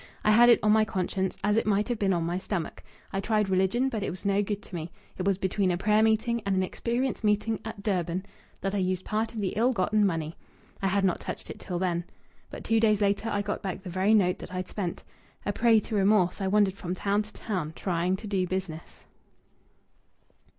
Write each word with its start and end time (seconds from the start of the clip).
I 0.23 0.31
had 0.31 0.49
it 0.49 0.57
on 0.63 0.71
my 0.71 0.83
conscience, 0.83 1.37
as 1.43 1.55
it 1.57 1.67
might 1.67 1.87
have 1.87 1.99
been 1.99 2.11
on 2.11 2.23
my 2.25 2.39
stomach. 2.39 2.81
I 3.13 3.19
tried 3.19 3.49
religion, 3.49 3.87
but 3.87 4.01
it 4.01 4.09
was 4.09 4.25
no 4.25 4.41
good 4.41 4.59
to 4.63 4.73
me. 4.73 4.89
It 5.19 5.25
was 5.27 5.37
between 5.37 5.69
a 5.69 5.77
prayer 5.77 6.01
meeting 6.01 6.41
and 6.43 6.55
an 6.55 6.63
experience 6.63 7.23
meeting 7.23 7.59
at 7.63 7.83
Durban 7.83 8.25
that 8.61 8.73
I 8.73 8.79
used 8.79 9.05
part 9.05 9.35
of 9.35 9.41
the 9.41 9.49
ill 9.49 9.71
gotten 9.73 10.03
money. 10.03 10.35
I 10.81 10.87
had 10.87 11.05
not 11.05 11.19
touched 11.19 11.51
it 11.51 11.59
till 11.59 11.77
then. 11.77 12.05
But 12.49 12.63
two 12.63 12.79
days 12.79 12.99
later 12.99 13.29
I 13.29 13.43
got 13.43 13.61
back 13.61 13.83
the 13.83 13.91
very 13.91 14.15
note 14.15 14.39
that 14.39 14.51
I'd 14.51 14.67
spent. 14.67 15.03
A 15.45 15.53
prey 15.53 15.79
to 15.81 15.93
remorse, 15.95 16.41
I 16.41 16.47
wandered 16.47 16.77
from 16.77 16.95
town 16.95 17.21
to 17.21 17.31
town, 17.31 17.71
trying 17.75 18.15
to 18.15 18.25
do 18.25 18.47
business.'" 18.47 19.05